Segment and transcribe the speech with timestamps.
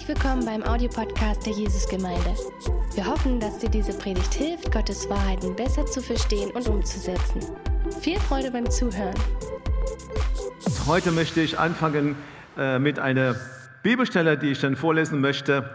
[0.00, 2.34] Herzlich willkommen beim Audiopodcast der Jesusgemeinde.
[2.94, 7.42] Wir hoffen, dass dir diese Predigt hilft, Gottes Wahrheiten besser zu verstehen und umzusetzen.
[8.00, 9.14] Viel Freude beim Zuhören.
[10.86, 12.16] Heute möchte ich anfangen
[12.56, 13.36] äh, mit einer
[13.82, 15.68] Bibelstelle, die ich dann vorlesen möchte,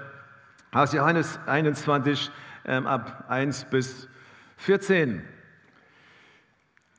[0.71, 2.31] aus Johannes 21
[2.65, 4.07] ähm, ab 1 bis
[4.57, 5.23] 14.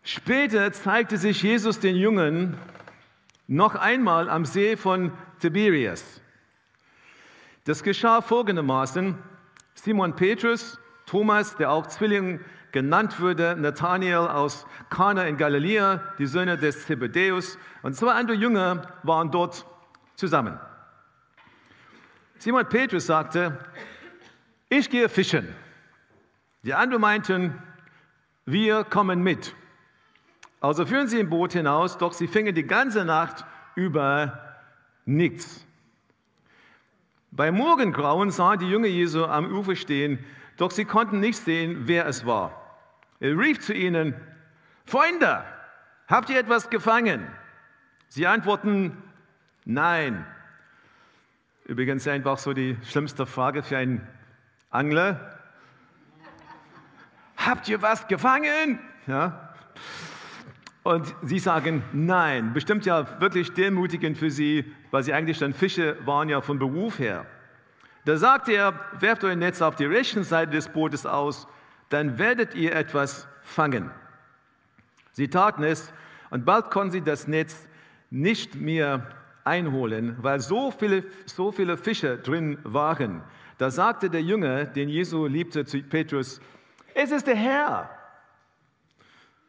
[0.05, 2.57] Später zeigte sich Jesus den Jungen
[3.49, 6.21] noch einmal am See von Tiberias.
[7.67, 9.19] Das geschah folgendermaßen.
[9.75, 12.39] Simon Petrus, Thomas, der auch Zwilling
[12.71, 18.83] genannt wurde, Nathanael aus Kana in Galiläa, die Söhne des Zebedäus und zwei andere Jünger
[19.03, 19.67] waren dort
[20.15, 20.61] zusammen.
[22.39, 23.59] Simon Petrus sagte,
[24.69, 25.53] ich gehe fischen.
[26.63, 27.61] Die anderen meinten,
[28.45, 29.57] wir kommen mit.
[30.61, 33.45] Also führen sie im Boot hinaus, doch sie fingen die ganze Nacht
[33.75, 34.57] über
[35.05, 35.66] nichts.
[37.37, 40.25] Bei Morgengrauen sahen die Jünger Jesu am Ufer stehen,
[40.57, 42.81] doch sie konnten nicht sehen, wer es war.
[43.21, 44.15] Er rief zu ihnen,
[44.87, 45.45] Freunde,
[46.09, 47.29] habt ihr etwas gefangen?
[48.09, 48.97] Sie antworten,
[49.67, 50.25] nein.
[51.67, 54.07] Übrigens einfach so die schlimmste Frage für einen
[54.71, 55.39] Angler.
[57.37, 58.79] Habt ihr was gefangen?
[59.07, 59.55] Ja.
[60.87, 62.53] Und sie sagen nein.
[62.53, 67.01] Bestimmt ja wirklich demütigend für sie, weil sie eigentlich dann Fische waren ja von Beruf
[67.01, 67.27] her.
[68.05, 71.49] Da sagt er, werft euer Netz auf die rechte Seite des Bootes aus,
[71.89, 73.91] dann werdet ihr etwas fangen.
[75.11, 75.93] Sie taten es
[76.31, 77.67] und bald konnten sie das Netz
[78.11, 79.09] nicht mehr
[79.43, 83.25] einholen, weil so viele, so viele Fische drin waren.
[83.59, 86.41] Da sagte der Jünger, den Jesu liebte, zu Petrus,
[86.95, 87.91] es ist der Herr.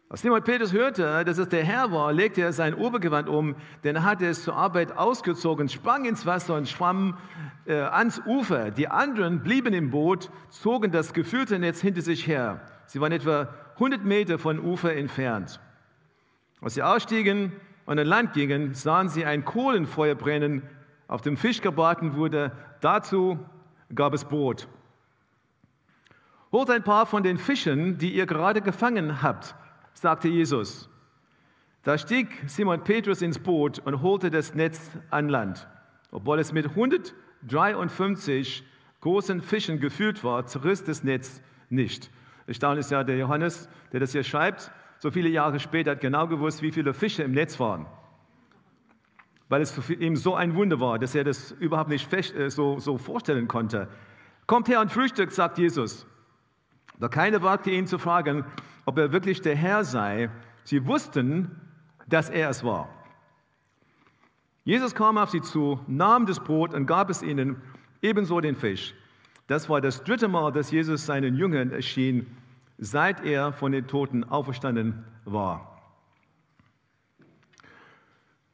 [0.09, 3.97] Als jemand Petrus hörte, dass es der Herr war, legte er sein Obergewand um, denn
[3.97, 7.17] er hatte es zur Arbeit ausgezogen, sprang ins Wasser und schwamm
[7.65, 8.71] äh, ans Ufer.
[8.71, 12.61] Die anderen blieben im Boot, zogen das gefüllte Netz hinter sich her.
[12.85, 15.59] Sie waren etwa 100 Meter von Ufer entfernt.
[16.61, 17.51] Als sie ausstiegen
[17.85, 20.63] und an Land gingen, sahen sie ein Kohlenfeuer brennen,
[21.09, 22.53] auf dem Fisch gebraten wurde.
[22.79, 23.39] Dazu
[23.93, 24.69] gab es Brot.
[26.53, 29.53] Holt ein paar von den Fischen, die ihr gerade gefangen habt,
[30.01, 30.89] sagte Jesus.
[31.83, 35.67] Da stieg Simon Petrus ins Boot und holte das Netz an Land.
[36.11, 38.63] Obwohl es mit 153
[39.01, 42.11] großen Fischen gefüllt war, zerriss das Netz nicht.
[42.45, 46.27] Erstaunlich ist ja der Johannes, der das hier schreibt, so viele Jahre später hat genau
[46.27, 47.85] gewusst, wie viele Fische im Netz waren.
[49.49, 52.97] Weil es ihm so ein Wunder war, dass er das überhaupt nicht äh, so, so
[52.97, 53.87] vorstellen konnte.
[54.45, 56.05] Kommt her und frühstückt, sagt Jesus.
[56.99, 58.43] Da keiner wagte ihn zu fragen,
[58.87, 60.29] ob er wirklich der Herr sei.
[60.63, 61.51] Sie wussten,
[62.07, 62.87] dass er es war.
[64.63, 67.61] Jesus kam auf sie zu, nahm das Brot und gab es ihnen,
[68.01, 68.95] ebenso den Fisch.
[69.47, 72.27] Das war das dritte Mal, dass Jesus seinen Jüngern erschien,
[72.77, 75.81] seit er von den Toten auferstanden war.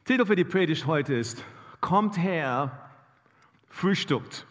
[0.04, 1.44] Titel für die Predigt heute ist,
[1.80, 2.90] Kommt her,
[3.68, 4.46] frühstückt.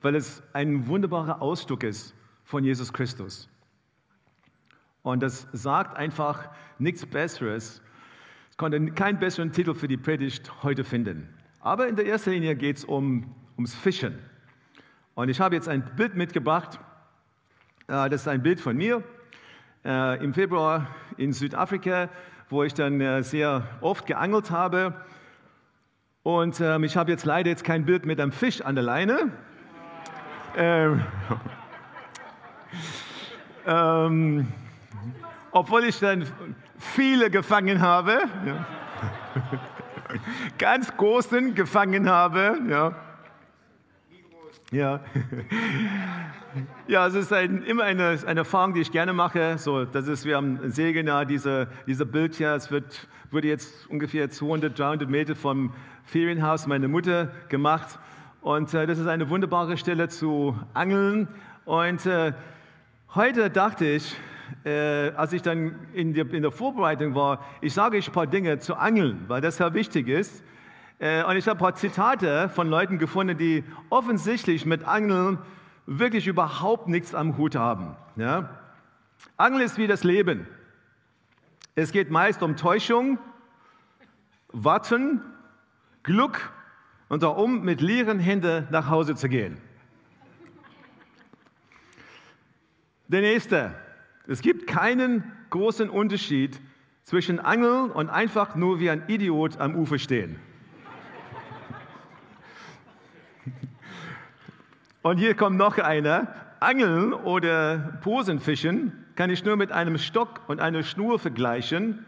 [0.00, 2.16] Weil es ein wunderbarer Ausdruck ist
[2.52, 3.48] von Jesus Christus.
[5.02, 7.80] Und das sagt einfach nichts Besseres.
[8.50, 11.32] Ich konnte keinen besseren Titel für die Predigt heute finden.
[11.60, 14.18] Aber in der ersten Linie geht es um, ums Fischen.
[15.14, 16.78] Und ich habe jetzt ein Bild mitgebracht.
[17.88, 19.02] Äh, das ist ein Bild von mir
[19.86, 22.10] äh, im Februar in Südafrika,
[22.50, 24.94] wo ich dann äh, sehr oft geangelt habe.
[26.22, 29.32] Und ähm, ich habe jetzt leider jetzt kein Bild mit einem Fisch an der Leine.
[30.54, 31.02] Ähm,
[33.66, 34.46] ähm,
[35.50, 36.26] obwohl ich dann
[36.78, 38.66] viele gefangen habe, ja.
[40.58, 42.58] ganz großen gefangen habe.
[42.68, 42.94] Ja.
[44.70, 45.00] Ja.
[46.88, 49.58] ja, es ist ein, immer eine, eine Erfahrung, die ich gerne mache.
[49.58, 53.86] So, das ist, wir haben Segen, ja, diese, dieser Bild hier, es wird, wurde jetzt
[53.90, 55.74] ungefähr 200, 300 Meter vom
[56.04, 57.98] Ferienhaus meiner Mutter gemacht.
[58.40, 61.28] Und äh, das ist eine wunderbare Stelle zu angeln.
[61.66, 62.32] Und äh,
[63.14, 64.16] Heute dachte ich,
[64.64, 68.58] äh, als ich dann in der, in der, Vorbereitung war, ich sage ein paar Dinge
[68.58, 70.42] zu Angeln, weil das sehr wichtig ist.
[70.98, 75.36] Äh, und ich habe ein paar Zitate von Leuten gefunden, die offensichtlich mit Angeln
[75.84, 77.96] wirklich überhaupt nichts am Hut haben.
[78.16, 78.48] Ja?
[79.36, 80.46] Angeln ist wie das Leben.
[81.74, 83.18] Es geht meist um Täuschung,
[84.52, 85.20] Warten,
[86.02, 86.50] Glück
[87.10, 89.58] und darum, mit leeren Händen nach Hause zu gehen.
[93.08, 93.74] Der nächste.
[94.26, 96.60] Es gibt keinen großen Unterschied
[97.04, 100.38] zwischen Angeln und einfach nur wie ein Idiot am Ufer stehen.
[105.02, 106.28] Und hier kommt noch einer.
[106.60, 112.06] Angeln oder Posenfischen kann ich nur mit einem Stock und einer Schnur vergleichen,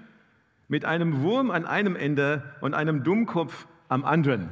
[0.68, 4.48] mit einem Wurm an einem Ende und einem Dummkopf am anderen.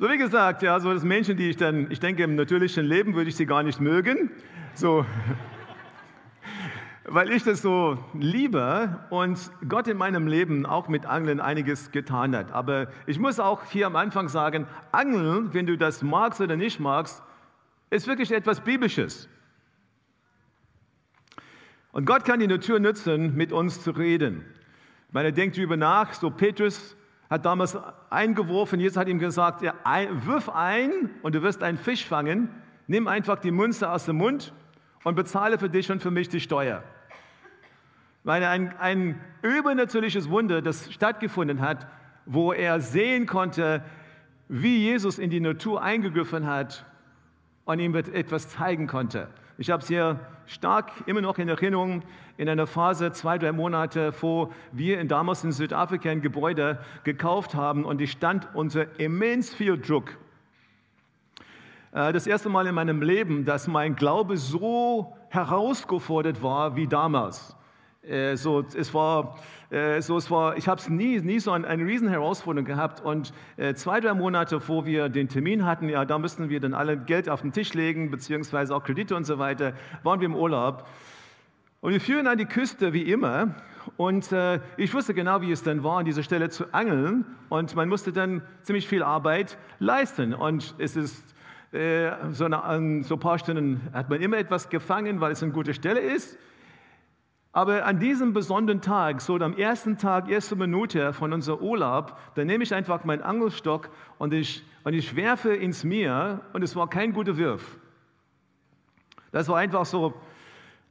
[0.00, 3.16] So wie gesagt, ja, so das Menschen, die ich dann, ich denke, im natürlichen Leben
[3.16, 4.30] würde ich sie gar nicht mögen.
[4.74, 5.04] So,
[7.04, 12.36] weil ich das so liebe und Gott in meinem Leben auch mit Angeln einiges getan
[12.36, 12.52] hat.
[12.52, 16.78] Aber ich muss auch hier am Anfang sagen, Angeln, wenn du das magst oder nicht
[16.78, 17.20] magst,
[17.90, 19.28] ist wirklich etwas Biblisches.
[21.90, 24.44] Und Gott kann die Natur nutzen, mit uns zu reden.
[25.08, 26.96] Ich meine, denkt darüber nach, so Petrus
[27.30, 27.76] hat damals
[28.10, 32.48] eingeworfen, Jesus hat ihm gesagt, ja, ein, wirf ein und du wirst einen Fisch fangen,
[32.86, 34.52] nimm einfach die Münze aus dem Mund
[35.04, 36.82] und bezahle für dich und für mich die Steuer.
[38.24, 41.86] Weil ein, ein übernatürliches Wunder, das stattgefunden hat,
[42.24, 43.82] wo er sehen konnte,
[44.48, 46.84] wie Jesus in die Natur eingegriffen hat
[47.64, 49.28] und ihm etwas zeigen konnte.
[49.58, 52.02] Ich habe es hier stark immer noch in Erinnerung,
[52.38, 57.54] in einer Phase, zwei, drei Monate, wo wir in damals in Südafrika ein Gebäude gekauft
[57.54, 60.16] haben und ich stand unter immens viel Druck.
[61.92, 67.54] Äh, das erste Mal in meinem Leben, dass mein Glaube so herausgefordert war wie damals.
[68.08, 69.38] Äh, so, es war,
[69.70, 73.04] äh, so, es war, ich habe nie, nie so ein, eine riesen Herausforderung gehabt.
[73.04, 76.72] Und äh, zwei, drei Monate, wo wir den Termin hatten, ja, da müssten wir dann
[76.72, 80.34] alle Geld auf den Tisch legen, beziehungsweise auch Kredite und so weiter, waren wir im
[80.34, 80.86] Urlaub.
[81.80, 83.54] Und wir führen an die Küste wie immer.
[83.96, 87.26] Und äh, ich wusste genau, wie es dann war, an dieser Stelle zu angeln.
[87.50, 90.32] Und man musste dann ziemlich viel Arbeit leisten.
[90.32, 91.34] Und es ist
[91.72, 95.52] äh, so, eine, so ein paar Stunden hat man immer etwas gefangen, weil es eine
[95.52, 96.38] gute Stelle ist
[97.58, 102.44] aber an diesem besonderen Tag, so am ersten Tag, erste Minute von unserem Urlaub, da
[102.44, 106.88] nehme ich einfach meinen Angelstock und ich, und ich werfe ins Meer und es war
[106.88, 107.76] kein guter Wurf.
[109.32, 110.14] Das war einfach so,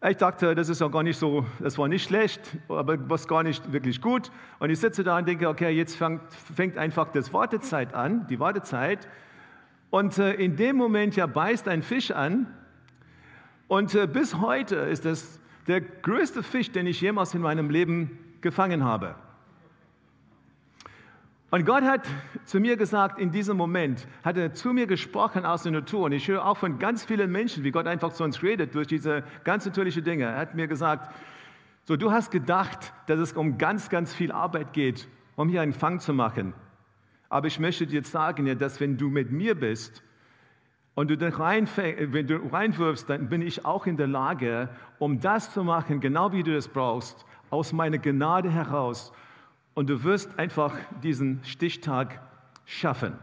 [0.10, 3.44] ich dachte, das ist ja gar nicht so, das war nicht schlecht, aber was gar
[3.44, 4.30] nicht wirklich gut.
[4.60, 8.42] Und ich sitze da und denke, okay, jetzt fängt, fängt einfach das Wartezeit an, die
[8.42, 9.08] Wartezeit.
[9.90, 12.46] Und äh, in dem Moment ja beißt ein Fisch an.
[13.70, 18.18] Und äh, bis heute ist das der größte Fisch, den ich jemals in meinem Leben
[18.42, 19.16] gefangen habe.
[21.50, 22.06] Und Gott hat
[22.44, 26.04] zu mir gesagt, in diesem Moment hat er zu mir gesprochen aus der Natur.
[26.04, 28.88] Und ich höre auch von ganz vielen Menschen, wie Gott einfach zu uns redet durch
[28.88, 30.26] diese ganz natürlichen Dinge.
[30.26, 31.14] Er hat mir gesagt,
[31.86, 35.72] so du hast gedacht, dass es um ganz, ganz viel Arbeit geht, um hier einen
[35.72, 36.54] Fang zu machen.
[37.30, 40.04] Aber ich möchte dir sagen, dass wenn du mit mir bist,
[40.98, 44.68] und du rein, wenn du reinwirfst, dann bin ich auch in der Lage,
[44.98, 49.14] um das zu machen, genau wie du es brauchst, aus meiner Gnade heraus.
[49.76, 50.74] Und du wirst einfach
[51.04, 52.20] diesen Stichtag
[52.66, 53.14] schaffen.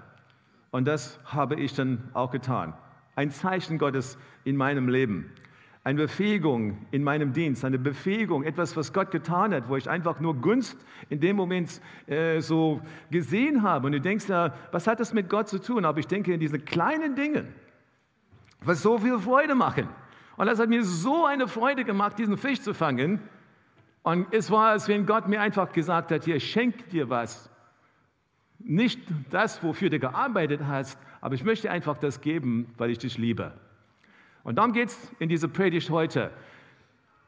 [0.71, 2.75] Und das habe ich dann auch getan.
[3.17, 5.33] Ein Zeichen Gottes in meinem Leben.
[5.83, 10.21] Eine Befähigung in meinem Dienst, eine Befähigung, etwas, was Gott getan hat, wo ich einfach
[10.21, 10.79] nur Gunst
[11.11, 12.81] in dem Moment äh, so
[13.11, 13.87] gesehen habe.
[13.87, 15.85] Und du denkst ja, was hat das mit Gott zu tun?
[15.85, 17.49] Aber ich denke in diesen kleinen Dingen,
[18.65, 19.89] was so viel Freude machen.
[20.37, 23.21] Und das hat mir so eine Freude gemacht, diesen Fisch zu fangen.
[24.03, 27.51] Und es war, als wenn Gott mir einfach gesagt hat, hier, schenk dir was.
[28.59, 33.19] Nicht das, wofür du gearbeitet hast, aber ich möchte einfach das geben, weil ich dich
[33.19, 33.53] liebe.
[34.43, 36.31] Und darum geht es in dieser Predigt heute.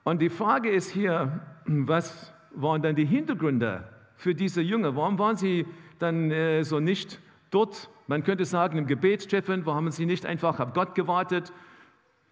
[0.05, 4.95] Und die Frage ist hier, was waren dann die Hintergründe für diese Jünger?
[4.97, 5.67] Warum waren sie
[5.99, 10.61] dann äh, so nicht dort man könnte sagen, im Gebetstreffen, wo haben sie nicht einfach
[10.61, 11.53] auf Gott gewartet?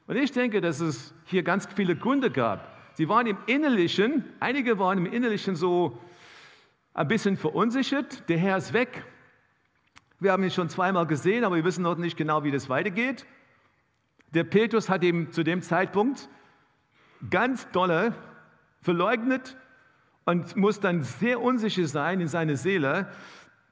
[0.07, 2.73] Und ich denke, dass es hier ganz viele Gründe gab.
[2.95, 5.99] Sie waren im Innerlichen, einige waren im Innerlichen so
[6.93, 8.29] ein bisschen verunsichert.
[8.29, 9.05] Der Herr ist weg.
[10.21, 13.27] Wir haben ihn schon zweimal gesehen, aber wir wissen noch nicht genau, wie das weitergeht.
[14.33, 16.29] Der Petrus hat ihm zu dem Zeitpunkt
[17.31, 18.15] ganz dolle
[18.81, 19.57] verleugnet
[20.25, 23.09] und muss dann sehr unsicher sein in seiner Seele,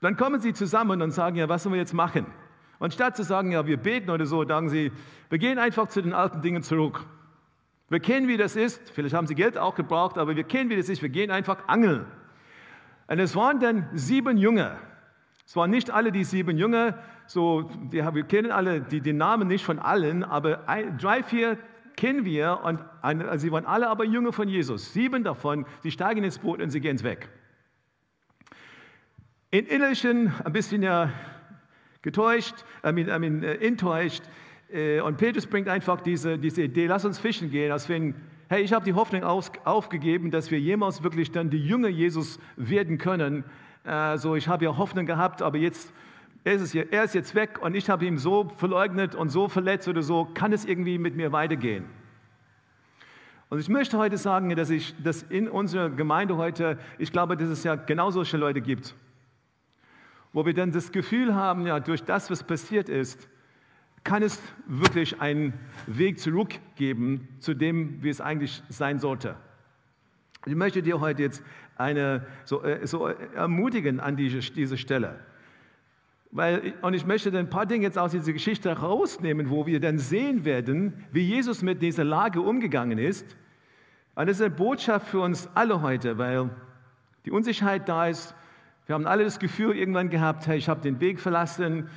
[0.03, 2.27] dann kommen sie zusammen und sagen, ja, was sollen wir jetzt machen?
[2.81, 4.91] Und statt zu sagen, ja, wir beten oder so, sagen sie,
[5.31, 7.07] wir gehen einfach zu den alten Dingen zurück.
[7.89, 8.91] Wir kennen, wie das ist.
[8.91, 11.03] Vielleicht haben sie Geld auch gebraucht, aber wir kennen, wie das ist.
[11.03, 12.07] Wir gehen einfach angeln.
[13.07, 14.77] Und es waren dann sieben Jünger.
[15.47, 16.99] Es waren nicht alle die sieben Jünger.
[17.27, 21.59] So, wir, wir kennen alle die, die, Namen nicht von allen, aber ein, drei, vier
[21.97, 22.61] kennen wir.
[22.65, 24.93] Und eine, also sie waren alle aber Jünger von Jesus.
[24.93, 27.29] Sieben davon, sie steigen ins Boot und sie gehen weg.
[29.55, 31.11] In Innerlichen ein bisschen ja
[32.01, 34.23] getäuscht, I mean, I mean, äh, enttäuscht.
[34.73, 38.15] Äh, und Petrus bringt einfach diese, diese Idee, lass uns fischen gehen, als wenn,
[38.49, 42.41] hey, ich habe die Hoffnung auf, aufgegeben, dass wir jemals wirklich dann die Jünger Jesus
[42.57, 43.45] werden können.
[43.85, 45.93] Also ich habe ja Hoffnung gehabt, aber jetzt
[46.45, 49.49] er ist, hier, er ist jetzt weg und ich habe ihn so verleugnet und so
[49.49, 51.85] verletzt oder so, kann es irgendwie mit mir weitergehen?
[53.51, 57.51] Und ich möchte heute sagen, dass ich dass in unserer Gemeinde heute, ich glaube, dass
[57.51, 58.95] es ja genau solche Leute gibt,
[60.33, 63.29] wo wir dann das Gefühl haben, ja, durch das, was passiert ist,
[64.05, 65.53] kann es wirklich einen
[65.87, 69.37] Weg zurück geben zu dem, wie es eigentlich sein sollte.
[70.45, 71.43] Ich möchte dir heute jetzt
[71.77, 75.21] eine, so, äh, so ermutigen an diese, diese Stelle.
[76.33, 79.99] Weil, und ich möchte ein paar Dinge jetzt aus dieser Geschichte rausnehmen, wo wir dann
[79.99, 83.37] sehen werden, wie Jesus mit dieser Lage umgegangen ist.
[84.15, 86.51] Und das ist eine Botschaft für uns alle heute, weil
[87.25, 88.35] die Unsicherheit da ist.
[88.87, 91.89] Wir haben alle das Gefühl irgendwann gehabt, hey, ich habe den Weg verlassen.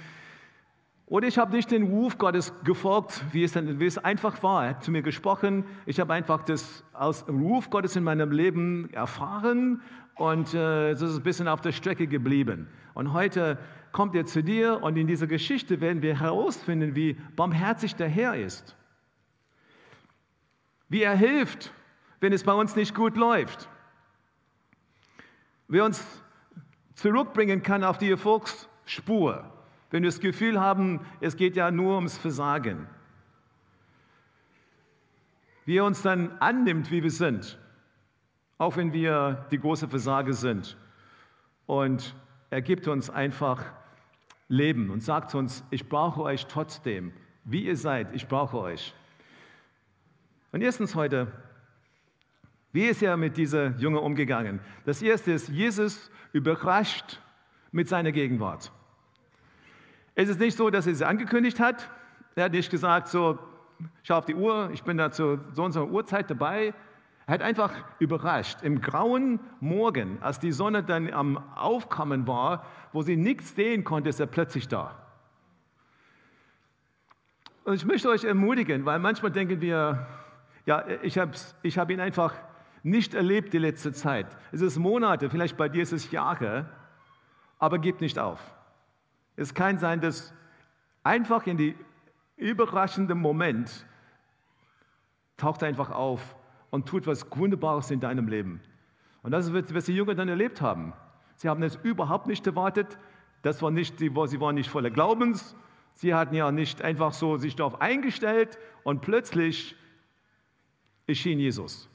[1.08, 4.64] Oder ich habe nicht den Ruf Gottes gefolgt, wie es, dann, wie es einfach war.
[4.64, 5.66] Er hat zu mir gesprochen.
[5.86, 9.82] Ich habe einfach das als Ruf Gottes in meinem Leben erfahren
[10.16, 12.68] und äh, es ist ein bisschen auf der Strecke geblieben.
[12.94, 13.58] Und heute
[13.92, 18.36] kommt er zu dir und in dieser Geschichte werden wir herausfinden, wie barmherzig der Herr
[18.36, 18.76] ist.
[20.88, 21.72] Wie er hilft,
[22.20, 23.70] wenn es bei uns nicht gut läuft.
[25.68, 26.06] Wie er uns
[26.96, 29.52] zurückbringen kann auf die Erfolgsspur,
[29.92, 32.88] wenn wir das Gefühl haben, es geht ja nur ums Versagen.
[35.66, 37.60] Wie er uns dann annimmt, wie wir sind,
[38.58, 40.78] auch wenn wir die große Versager sind.
[41.66, 42.16] Und
[42.50, 43.64] er gibt uns einfach
[44.48, 47.12] leben und sagt uns, ich brauche euch trotzdem,
[47.44, 48.94] wie ihr seid, ich brauche euch.
[50.52, 51.32] Und erstens heute,
[52.76, 54.60] wie ist er mit dieser Junge umgegangen?
[54.84, 57.22] Das erste ist, Jesus überrascht
[57.72, 58.70] mit seiner Gegenwart.
[60.14, 61.90] Es ist nicht so, dass er es angekündigt hat.
[62.36, 63.40] Er hat nicht gesagt, so,
[64.04, 66.74] schau auf die Uhr, ich bin da zu so und so Uhrzeit dabei.
[67.28, 68.62] Er hat einfach überrascht.
[68.62, 74.10] Im grauen Morgen, als die Sonne dann am Aufkommen war, wo sie nichts sehen konnte,
[74.10, 75.02] ist er plötzlich da.
[77.64, 80.08] Und ich möchte euch ermutigen, weil manchmal denken wir,
[80.66, 81.32] ja, ich habe
[81.64, 82.34] ich hab ihn einfach
[82.86, 84.28] nicht erlebt die letzte Zeit.
[84.52, 86.70] Es ist Monate, vielleicht bei dir ist es Jahre,
[87.58, 88.40] aber gib nicht auf.
[89.36, 90.34] Es kann sein, dass
[91.04, 91.76] einfach in die
[92.38, 93.88] überraschende Moment
[95.36, 96.36] taucht einfach auf
[96.70, 98.62] und tut was Wunderbares in deinem Leben.
[99.24, 100.94] Und das ist, was die Jünger dann erlebt haben.
[101.38, 103.00] Sie haben es überhaupt nicht erwartet.
[103.42, 105.56] Das war nicht, sie waren nicht voller Glaubens.
[105.94, 109.76] Sie hatten ja nicht einfach so sich darauf eingestellt und plötzlich
[111.08, 111.90] erschien Jesus.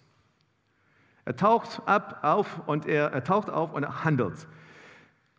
[1.25, 4.47] Er taucht ab, auf und er, er taucht auf und er handelt.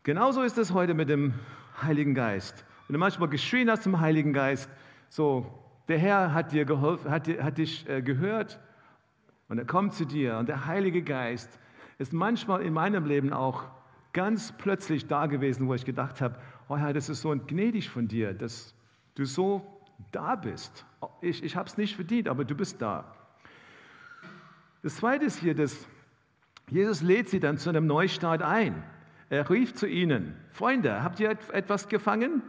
[0.03, 1.33] Genauso ist es heute mit dem
[1.81, 2.65] Heiligen Geist.
[2.87, 4.69] Wenn du manchmal geschrien hast zum Heiligen Geist,
[5.09, 5.45] so,
[5.87, 8.59] der Herr hat dir geholfen, hat, hat dich äh, gehört
[9.47, 11.59] und er kommt zu dir und der Heilige Geist
[11.97, 13.65] ist manchmal in meinem Leben auch
[14.13, 16.35] ganz plötzlich da gewesen, wo ich gedacht habe,
[16.67, 18.73] oh Herr, das ist so gnädig von dir, dass
[19.15, 20.85] du so da bist.
[21.21, 23.13] Ich, ich habe es nicht verdient, aber du bist da.
[24.83, 25.87] Das Zweite ist hier, dass
[26.69, 28.83] Jesus lädt sie dann zu einem Neustart ein.
[29.29, 32.41] Er rief zu ihnen, Freunde, habt ihr etwas gefangen?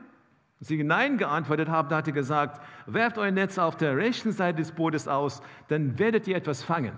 [0.62, 4.72] sie Nein geantwortet haben, hat er gesagt, werft euer Netz auf der rechten Seite des
[4.72, 6.96] Bootes aus, dann werdet ihr etwas fangen.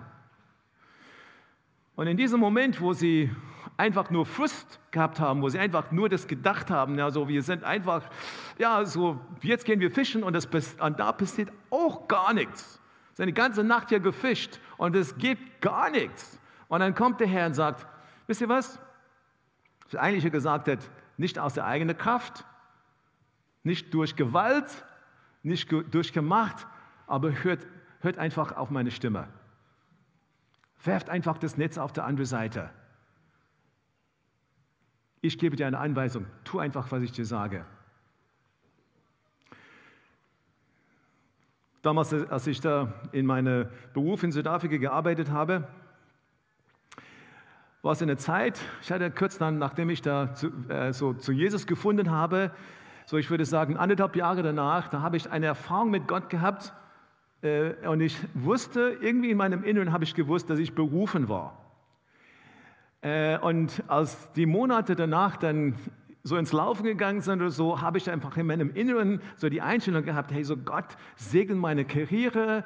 [1.96, 3.30] Und in diesem Moment, wo sie
[3.76, 7.42] einfach nur Frust gehabt haben, wo sie einfach nur das gedacht haben, ja, so wir
[7.42, 8.02] sind einfach,
[8.58, 10.46] ja, so jetzt gehen wir fischen und, das,
[10.78, 12.80] und da passiert auch gar nichts.
[13.16, 16.38] Die ganze Nacht hier gefischt und es geht gar nichts.
[16.68, 17.86] Und dann kommt der Herr und sagt,
[18.26, 18.78] wisst ihr was?
[19.84, 22.44] Was eigentlich gesagt hat, nicht aus der eigenen Kraft,
[23.62, 24.84] nicht durch Gewalt,
[25.42, 26.66] nicht durch Gemacht,
[27.06, 27.66] aber hört,
[28.00, 29.28] hört einfach auf meine Stimme.
[30.82, 32.70] Werft einfach das Netz auf der andere Seite.
[35.20, 36.26] Ich gebe dir eine Anweisung.
[36.44, 37.64] Tu einfach, was ich dir sage.
[41.84, 45.68] Damals, als ich da in meinem Beruf in Südafrika gearbeitet habe,
[47.82, 51.30] war es eine Zeit, ich hatte kurz dann, nachdem ich da zu, äh, so zu
[51.30, 52.52] Jesus gefunden habe,
[53.04, 56.72] so ich würde sagen anderthalb Jahre danach, da habe ich eine Erfahrung mit Gott gehabt
[57.42, 61.58] äh, und ich wusste, irgendwie in meinem Inneren habe ich gewusst, dass ich berufen war.
[63.02, 65.74] Äh, und als die Monate danach dann
[66.26, 69.60] so ins Laufen gegangen sind oder so, habe ich einfach in meinem Inneren so die
[69.60, 72.64] Einstellung gehabt, hey, so Gott segne meine Karriere,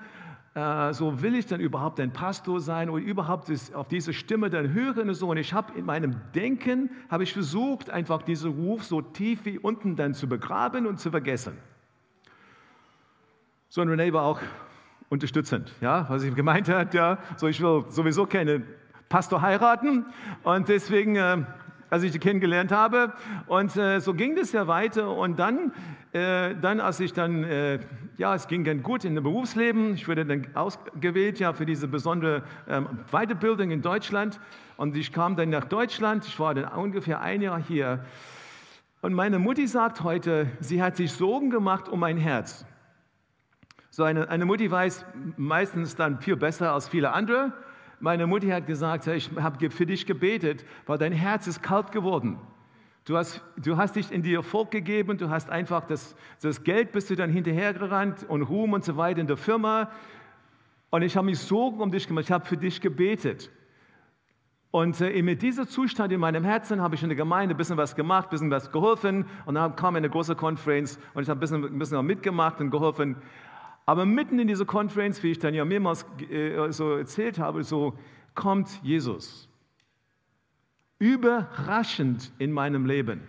[0.55, 4.73] äh, so will ich dann überhaupt ein Pastor sein oder überhaupt auf diese Stimme dann
[4.73, 5.29] hören und so.
[5.29, 9.59] Und ich habe in meinem Denken, habe ich versucht, einfach diesen Ruf so tief wie
[9.59, 11.59] unten dann zu begraben und zu vergessen.
[13.69, 14.41] So, und René war auch
[15.09, 18.63] unterstützend, ja, was ich gemeint hat, ja, so ich will sowieso keine
[19.09, 20.07] Pastor heiraten
[20.45, 21.45] und deswegen äh,
[21.91, 23.13] als ich sie kennengelernt habe.
[23.47, 25.11] Und äh, so ging das ja weiter.
[25.11, 25.73] Und dann,
[26.13, 27.81] äh, dann als ich dann, äh,
[28.17, 29.95] ja, es ging dann gut in dem Berufsleben.
[29.95, 34.41] Ich wurde dann ausgewählt ja für diese besondere ähm, Weiterbildung in Deutschland.
[34.77, 36.27] Und ich kam dann nach Deutschland.
[36.27, 38.05] Ich war dann ungefähr ein Jahr hier.
[39.01, 42.67] Und meine Mutti sagt heute, sie hat sich Sorgen gemacht um mein Herz.
[43.91, 45.05] So eine, eine Mutti weiß
[45.37, 47.53] meistens dann viel besser als viele andere.
[48.01, 52.39] Meine Mutti hat gesagt, ich habe für dich gebetet, weil dein Herz ist kalt geworden.
[53.05, 56.93] Du hast, du hast dich in dir Erfolg gegeben, du hast einfach das, das Geld,
[56.93, 59.91] bist du dann hinterhergerannt und Ruhm und so weiter in der Firma.
[60.91, 63.51] Und ich habe mich Sorgen um dich gemacht, ich habe für dich gebetet.
[64.71, 67.79] Und äh, mit diesem Zustand in meinem Herzen habe ich in der Gemeinde ein bisschen
[67.79, 69.25] was gemacht, ein bisschen was geholfen.
[69.47, 72.71] Und dann kam eine große Konferenz und ich habe ein bisschen, ein bisschen mitgemacht und
[72.71, 73.17] geholfen.
[73.89, 77.97] Aber mitten in dieser Konferenz, wie ich dann ja mehrmals äh, so erzählt habe, so
[78.35, 79.49] kommt Jesus.
[80.99, 83.23] Überraschend in meinem Leben.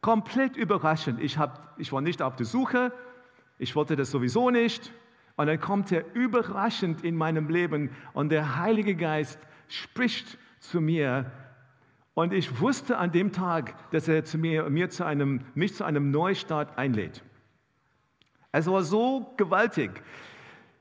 [0.00, 1.20] Komplett überraschend.
[1.20, 2.92] Ich, hab, ich war nicht auf der Suche,
[3.58, 4.92] ich wollte das sowieso nicht.
[5.36, 11.30] Und dann kommt er überraschend in meinem Leben und der Heilige Geist spricht zu mir.
[12.14, 15.84] Und ich wusste an dem Tag, dass er zu mir, mir zu einem, mich zu
[15.84, 17.22] einem Neustart einlädt.
[18.52, 19.90] Es war so gewaltig.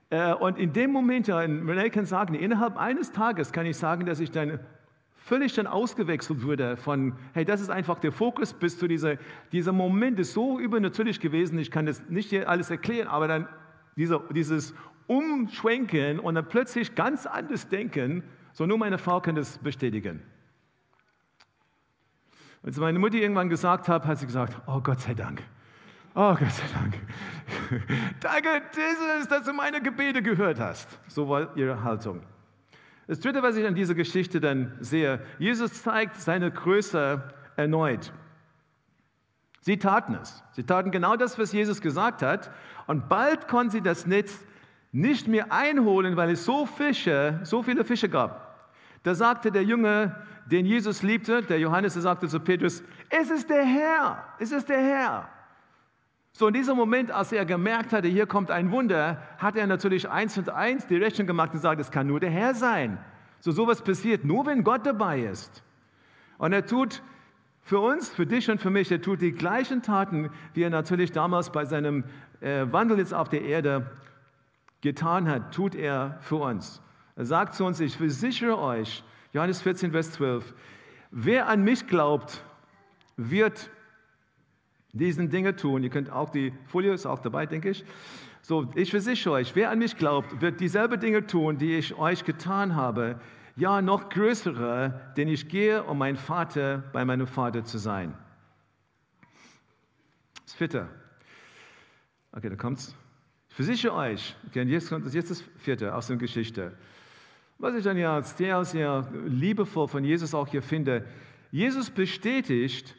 [0.10, 4.20] Äh, und in dem Moment, René kann sagen, innerhalb eines Tages kann ich sagen, dass
[4.20, 4.60] ich dann
[5.28, 9.18] völlig dann ausgewechselt wurde von, hey, das ist einfach der Fokus, bis zu dieser,
[9.52, 13.50] dieser Moment ist so übernatürlich gewesen, ich kann das nicht alles erklären, aber dann
[13.98, 14.74] dieser, dieses
[15.08, 20.22] Umschwenken und dann plötzlich ganz anders denken, so nur meine Frau kann das bestätigen.
[22.64, 25.44] Als meine Mutter irgendwann gesagt hat, hat sie gesagt, oh Gott sei Dank.
[26.20, 26.96] Oh Gott sei Dank.
[28.22, 30.90] Danke, Jesus, dass du meine Gebete gehört hast.
[31.08, 32.24] So war ihre Haltung.
[33.06, 37.22] Das Dritte, was ich an dieser Geschichte dann sehe, Jesus zeigt seine Größe
[37.56, 38.12] erneut.
[39.62, 40.44] Sie taten es.
[40.54, 42.50] Sie taten genau das, was Jesus gesagt hat.
[42.88, 44.44] Und bald konnten sie das Netz
[44.92, 48.72] nicht mehr einholen, weil es so Fische, so viele Fische gab.
[49.04, 50.16] Da sagte der Junge,
[50.48, 54.68] den Jesus liebte, der Johannes, der sagte zu Petrus, es ist der Herr, es ist
[54.68, 55.37] der Herr.
[56.38, 60.08] So in diesem Moment, als er gemerkt hatte, hier kommt ein Wunder, hat er natürlich
[60.08, 63.00] eins und eins die Rechnung gemacht und gesagt, es kann nur der Herr sein.
[63.40, 65.64] So sowas passiert nur, wenn Gott dabei ist.
[66.38, 67.02] Und er tut
[67.64, 71.12] für uns, für dich und für mich, er tut die gleichen Taten, wie er natürlich
[71.12, 72.04] damals bei seinem
[72.40, 73.90] äh, Wandel jetzt auf der Erde
[74.82, 76.84] getan hat, tut er für uns.
[77.16, 80.54] Er sagt zu uns, ich versichere euch, Johannes 14, Vers 12,
[81.10, 82.44] wer an mich glaubt,
[83.16, 83.72] wird
[84.94, 85.84] diesen Dinge tun.
[85.84, 87.86] Ihr könnt auch, die Folie ist auch dabei, denke ich.
[88.42, 92.24] So, ich versichere euch, wer an mich glaubt, wird dieselbe Dinge tun, die ich euch
[92.24, 93.20] getan habe.
[93.56, 98.14] Ja, noch größere, denn ich gehe, um mein Vater bei meinem Vater zu sein.
[100.46, 100.88] Das vierte.
[102.32, 102.96] Okay, da kommt's.
[103.50, 106.78] Ich versichere euch, okay, jetzt kommt das, jetzt das vierte aus der Geschichte.
[107.58, 111.06] Was ich dann ja sehr, sehr liebevoll von Jesus auch hier finde.
[111.52, 112.96] Jesus bestätigt,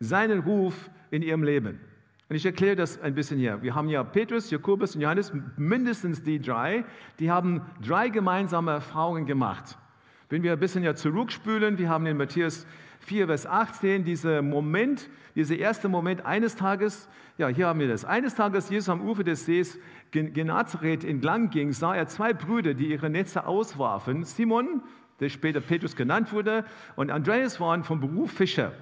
[0.00, 1.78] seinen Ruf in ihrem Leben.
[2.28, 3.60] Und ich erkläre das ein bisschen hier.
[3.62, 6.84] Wir haben ja Petrus, Jakobus und Johannes, mindestens die drei,
[7.18, 9.76] die haben drei gemeinsame Erfahrungen gemacht.
[10.28, 12.66] Wenn wir ein bisschen ja zurückspülen, wir haben in Matthäus
[13.00, 18.04] 4, Vers 18 diesen Moment, dieser erste Moment eines Tages, ja, hier haben wir das.
[18.04, 19.78] Eines Tages, Jesus am Ufer des Sees
[20.12, 24.24] Genazareth entlang ging, sah er zwei Brüder, die ihre Netze auswarfen.
[24.24, 24.82] Simon,
[25.18, 26.64] der später Petrus genannt wurde,
[26.96, 28.72] und Andreas waren vom Beruf Fischer.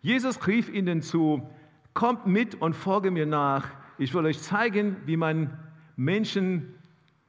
[0.00, 1.48] Jesus rief ihnen zu,
[1.92, 3.66] kommt mit und folge mir nach.
[3.98, 5.58] Ich will euch zeigen, wie man
[5.96, 6.74] Menschen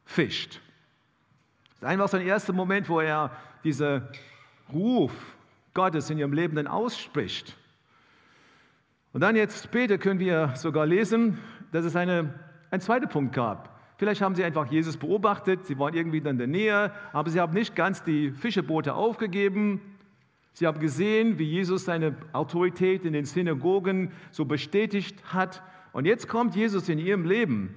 [0.06, 0.62] fischt.
[1.72, 3.32] Das ist einfach so ein erster Moment, wo er
[3.64, 4.04] diesen
[4.72, 5.12] Ruf
[5.74, 7.58] Gottes in ihrem Leben dann ausspricht.
[9.14, 11.40] Und dann jetzt später können wir sogar lesen,
[11.72, 12.34] dass es eine,
[12.70, 13.80] einen zweiten Punkt gab.
[13.98, 17.54] Vielleicht haben sie einfach Jesus beobachtet, sie waren irgendwie in der Nähe, aber sie haben
[17.54, 19.82] nicht ganz die Fischerboote aufgegeben.
[20.54, 25.64] Sie haben gesehen, wie Jesus seine Autorität in den Synagogen so bestätigt hat.
[25.94, 27.76] Und jetzt kommt Jesus in ihrem Leben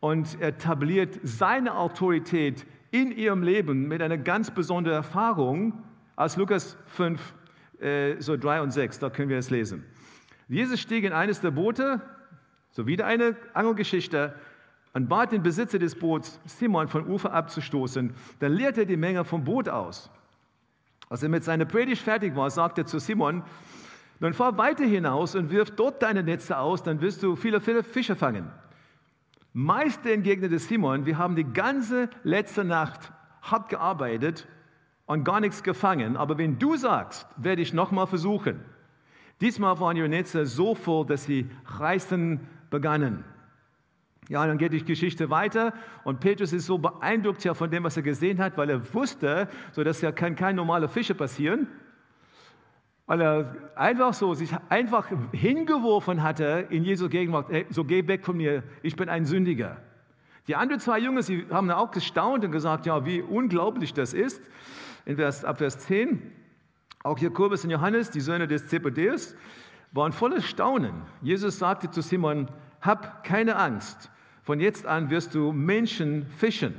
[0.00, 5.82] und etabliert seine Autorität in ihrem Leben mit einer ganz besonderen Erfahrung
[6.14, 7.34] aus Lukas 5,
[7.80, 8.98] äh, so 3 und 6.
[8.98, 9.84] Da können wir es lesen.
[10.48, 12.00] Jesus stieg in eines der Boote,
[12.70, 14.34] so wieder eine Angelgeschichte,
[14.94, 18.14] und bat den Besitzer des Boots, Simon, vom Ufer abzustoßen.
[18.38, 20.10] Dann leerte er die Menge vom Boot aus.
[21.08, 23.42] Als er mit seiner Predigt fertig war, sagte er zu Simon,
[24.18, 27.82] nun fahr weiter hinaus und wirf dort deine Netze aus, dann wirst du viele, viele
[27.82, 28.50] Fische fangen.
[29.52, 34.46] Meister entgegnete Simon, wir haben die ganze letzte Nacht hart gearbeitet
[35.06, 36.16] und gar nichts gefangen.
[36.16, 38.60] Aber wenn du sagst, werde ich nochmal versuchen.
[39.40, 42.40] Diesmal waren ihre Netze so voll, dass sie reißen
[42.70, 43.24] begannen.
[44.28, 47.96] Ja, dann geht die Geschichte weiter und Petrus ist so beeindruckt ja von dem, was
[47.96, 51.68] er gesehen hat, weil er wusste, so dass ja kann kein normaler Fische passieren,
[53.06, 58.24] weil er einfach so sich einfach hingeworfen hatte in Jesu Gegenwart, hey, so geh weg
[58.24, 59.76] von mir, ich bin ein Sündiger.
[60.48, 64.42] Die anderen zwei Jungs, sie haben auch gestaunt und gesagt, ja, wie unglaublich das ist.
[65.04, 66.20] In Vers, ab Vers 10,
[67.02, 69.36] auch Jakobus und Johannes, die Söhne des Zebedeus,
[69.92, 71.02] waren voller Staunen.
[71.22, 72.48] Jesus sagte zu Simon,
[72.80, 74.10] hab keine Angst,
[74.46, 76.76] von jetzt an wirst du Menschen fischen.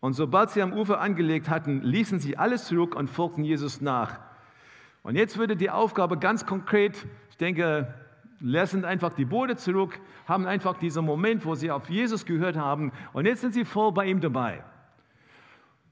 [0.00, 4.18] Und sobald sie am Ufer angelegt hatten, ließen sie alles zurück und folgten Jesus nach.
[5.02, 7.92] Und jetzt würde die Aufgabe ganz konkret, ich denke,
[8.40, 12.92] lassen einfach die Boote zurück, haben einfach diesen Moment, wo sie auf Jesus gehört haben
[13.12, 14.64] und jetzt sind sie voll bei ihm dabei.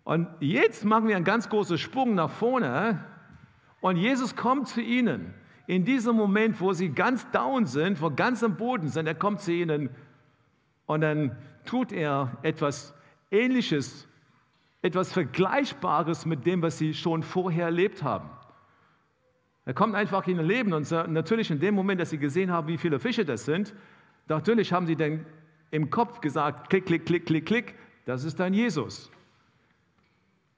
[0.05, 3.05] Und jetzt machen wir einen ganz großen Sprung nach vorne
[3.83, 5.35] und Jesus kommt zu ihnen.
[5.67, 9.43] In diesem Moment, wo sie ganz down sind, wo ganz am Boden sind, er kommt
[9.43, 9.91] zu ihnen
[10.92, 12.94] und dann tut er etwas
[13.31, 14.07] Ähnliches,
[14.83, 18.31] etwas Vergleichbares mit dem, was sie schon vorher erlebt haben.
[19.64, 22.66] Er kommt einfach in ihr Leben und natürlich in dem Moment, dass sie gesehen haben,
[22.68, 23.74] wie viele Fische das sind,
[24.28, 25.24] natürlich haben sie dann
[25.70, 27.74] im Kopf gesagt, klick, klick, klick, klick, klick,
[28.05, 29.11] das ist dann Jesus.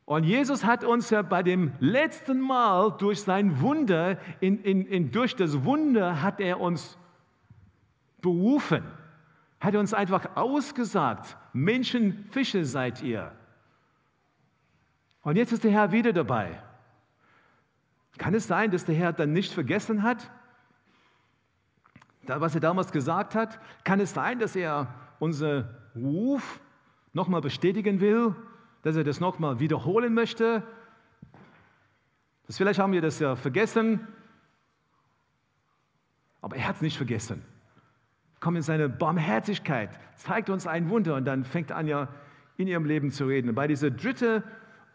[0.06, 5.10] Und Jesus hat uns ja bei dem letzten Mal durch sein Wunder, in, in, in,
[5.10, 6.98] durch das Wunder hat er uns
[8.20, 8.82] berufen
[9.64, 13.32] hat er uns einfach ausgesagt, Menschen, Fische seid ihr.
[15.22, 16.62] Und jetzt ist der Herr wieder dabei.
[18.18, 20.30] Kann es sein, dass der Herr dann nicht vergessen hat,
[22.26, 23.58] was er damals gesagt hat?
[23.84, 26.60] Kann es sein, dass er unseren Ruf
[27.14, 28.36] nochmal bestätigen will,
[28.82, 30.62] dass er das nochmal wiederholen möchte?
[32.46, 34.06] Das, vielleicht haben wir das ja vergessen,
[36.42, 37.53] aber er hat es nicht vergessen
[38.44, 42.08] kommt in seine Barmherzigkeit, zeigt uns ein Wunder und dann fängt Anja
[42.58, 43.48] in ihrem Leben zu reden.
[43.48, 44.42] Und bei diesem dritten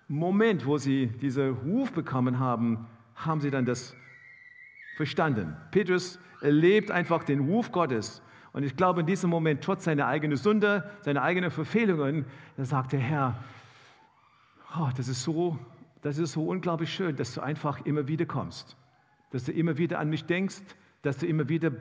[0.07, 2.85] Moment, wo sie diesen Ruf bekommen haben,
[3.15, 3.95] haben sie dann das
[4.97, 5.57] verstanden.
[5.71, 8.21] Petrus erlebt einfach den Ruf Gottes.
[8.53, 12.91] Und ich glaube, in diesem Moment, trotz seiner eigenen Sünde, seiner eigenen Verfehlungen, da sagt
[12.91, 13.43] der Herr,
[14.79, 15.57] oh, das, ist so,
[16.03, 18.77] das ist so unglaublich schön, dass du einfach immer wieder kommst,
[19.31, 20.61] dass du immer wieder an mich denkst,
[21.01, 21.71] dass du immer wieder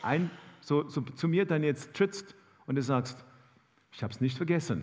[0.00, 0.30] ein,
[0.66, 2.34] so, so zu mir dann jetzt trittst
[2.66, 3.24] und du sagst,
[3.92, 4.82] ich habe es nicht vergessen.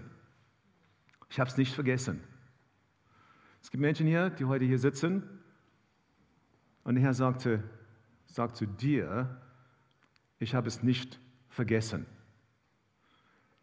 [1.30, 2.24] Ich habe es nicht vergessen.
[3.62, 5.24] Es gibt Menschen hier, die heute hier sitzen
[6.86, 7.62] und der Herr sagte,
[8.28, 9.42] sagt zu dir,
[10.40, 11.20] ich habe es nicht
[11.50, 12.06] vergessen.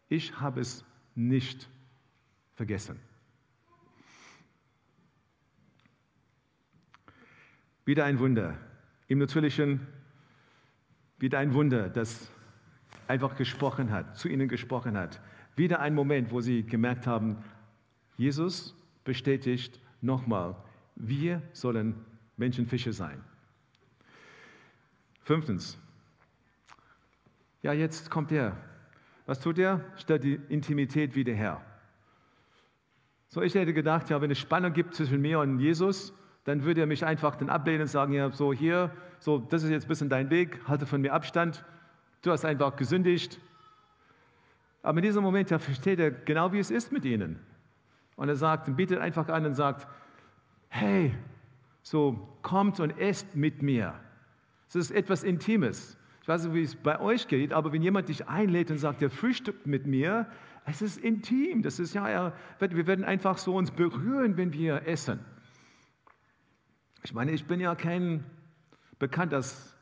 [0.07, 1.71] Ich habe es nicht
[2.53, 2.99] vergessen.
[7.83, 8.59] Wieder ein Wunder.
[9.07, 9.87] Im Natürlichen
[11.21, 12.31] wieder ein Wunder, das
[13.07, 15.21] einfach gesprochen hat, zu ihnen gesprochen hat.
[15.55, 17.37] Wieder ein Moment, wo sie gemerkt haben,
[18.17, 20.55] Jesus bestätigt nochmal,
[20.95, 21.95] wir sollen
[22.37, 23.23] Menschenfische sein.
[25.23, 25.77] Fünftens,
[27.61, 28.57] ja, jetzt kommt er.
[29.27, 29.85] Was tut er?
[29.97, 31.61] Stellt die Intimität wieder her.
[33.29, 36.81] So, ich hätte gedacht, ja, wenn es Spannung gibt zwischen mir und Jesus, dann würde
[36.81, 39.89] er mich einfach dann ablehnen und sagen, ja, so hier, so, das ist jetzt ein
[39.89, 41.63] bisschen dein Weg, halte von mir Abstand,
[42.23, 43.39] du hast einfach gesündigt.
[44.83, 47.39] Aber in diesem Moment, da versteht er genau, wie es ist mit ihnen.
[48.15, 49.87] Und er sagt, bietet einfach an und sagt,
[50.69, 51.13] hey,
[51.83, 53.93] so kommt und esst mit mir.
[54.67, 55.97] Es ist etwas Intimes.
[56.21, 59.01] Ich weiß nicht, wie es bei euch geht, aber wenn jemand dich einlädt und sagt,
[59.01, 60.27] der frühstückt mit mir,
[60.65, 61.61] es ist intim.
[61.63, 65.19] Das ist ja, wir werden einfach so uns berühren, wenn wir essen.
[67.03, 68.23] Ich meine, ich bin ja kein
[68.99, 69.75] bekannt als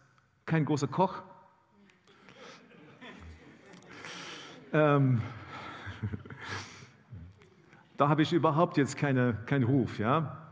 [0.45, 1.21] kein großer Koch.
[4.71, 5.21] ähm,
[7.97, 10.49] da habe ich überhaupt jetzt keine, keinen Ruf, ja.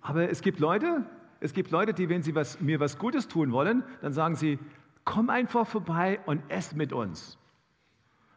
[0.00, 1.04] Aber es gibt Leute,
[1.40, 4.58] es gibt Leute, die, wenn sie was, mir was Gutes tun wollen, dann sagen sie,
[5.04, 7.38] komm einfach vorbei und ess mit uns.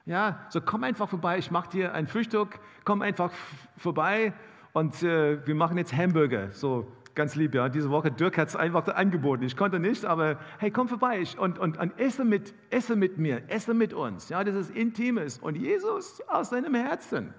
[0.06, 3.32] Ja, so komm einfach vorbei, ich mache dir ein Frühstück, komm einfach
[3.78, 4.34] vorbei
[4.78, 6.52] und äh, wir machen jetzt Hamburger.
[6.52, 6.86] So
[7.16, 7.68] ganz lieb, ja.
[7.68, 9.42] Diese Woche, Dirk hat es einfach angeboten.
[9.44, 13.42] Ich konnte nicht, aber hey, komm vorbei und, und, und esse, mit, esse mit mir,
[13.48, 14.30] esse mit uns.
[14.30, 15.40] Ja, das ist Intimes.
[15.40, 17.34] Und Jesus aus seinem Herzen.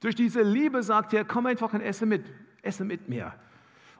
[0.00, 2.26] Durch diese Liebe sagt er, komm einfach und esse mit,
[2.60, 3.32] esse mit mir.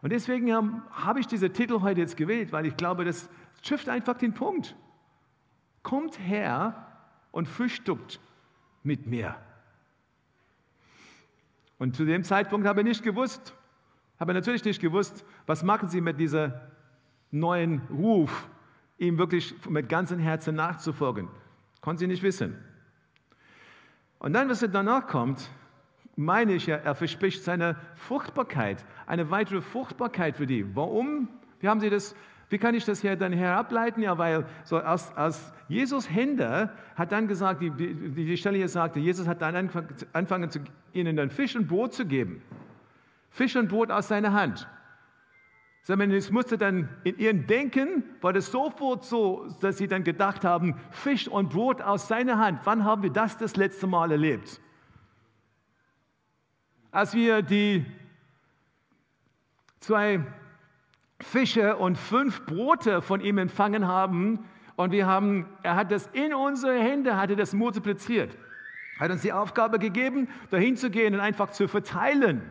[0.03, 0.53] Und deswegen
[0.90, 3.31] habe ich diese Titel heute jetzt gewählt, weil ich glaube, das
[3.62, 4.77] trifft einfach den Punkt.
[5.83, 6.88] Kommt her
[7.31, 8.20] und frühstückt
[8.83, 9.35] mit mir.
[11.83, 13.55] Und zu dem Zeitpunkt habe ich nicht gewusst,
[14.21, 16.53] habe natürlich nicht gewusst, was machen sie mit diesem
[17.33, 18.49] neuen Ruf,
[18.99, 21.27] ihm wirklich mit ganzem Herzen nachzufolgen.
[21.81, 22.57] Konnte sie nicht wissen.
[24.21, 25.51] Und dann, was danach kommt,
[26.14, 30.77] meine ich ja, er verspricht seine Fruchtbarkeit, eine weitere Fruchtbarkeit für die.
[30.77, 31.31] Warum?
[31.59, 32.14] Wie haben sie das
[32.53, 34.03] wie kann ich das hier dann herableiten?
[34.03, 38.69] Ja, weil so aus, aus Jesus Hände hat dann gesagt, die, die, die Stelle hier
[38.69, 39.71] sagte, Jesus hat dann
[40.12, 40.61] angefangen, zu,
[40.93, 42.43] ihnen dann Fisch und Brot zu geben.
[43.31, 44.69] Fisch und Brot aus seiner Hand.
[45.88, 50.77] Es musste dann in ihrem Denken, war das sofort so, dass sie dann gedacht haben,
[50.91, 52.61] Fisch und Brot aus seiner Hand.
[52.65, 54.61] Wann haben wir das das letzte Mal erlebt?
[56.91, 57.87] Als wir die
[59.81, 60.21] zwei
[61.23, 64.41] Fische und fünf Brote von ihm empfangen haben
[64.77, 68.37] und wir haben, er hat das in unsere Hände, hatte das multipliziert.
[68.99, 72.43] Hat uns die Aufgabe gegeben, dahin zu gehen und einfach zu verteilen.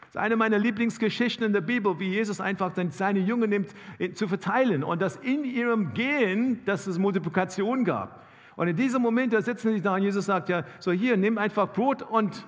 [0.00, 3.70] Das ist eine meiner Lieblingsgeschichten in der Bibel, wie Jesus einfach seine Jünger nimmt,
[4.14, 8.24] zu verteilen und dass in ihrem Gehen, dass es Multiplikation gab.
[8.56, 11.36] Und in diesem Moment, da sitzen sie da und Jesus sagt ja, so hier, nimm
[11.36, 12.46] einfach Brot und,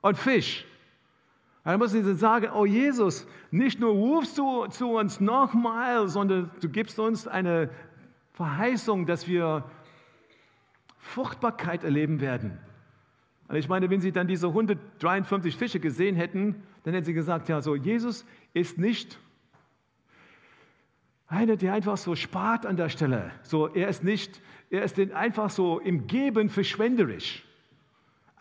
[0.00, 0.64] und Fisch.
[1.64, 6.68] Dann muss ich sagen, oh Jesus, nicht nur rufst du zu uns nochmal, sondern du
[6.68, 7.70] gibst uns eine
[8.32, 9.64] Verheißung, dass wir
[10.98, 12.58] Fruchtbarkeit erleben werden.
[13.48, 17.48] Und ich meine, wenn sie dann diese 153 Fische gesehen hätten, dann hätten sie gesagt,
[17.48, 19.18] ja, so Jesus ist nicht
[21.28, 23.30] einer, der einfach so spart an der Stelle.
[23.42, 27.44] So, er ist nicht, er ist einfach so im Geben verschwenderisch.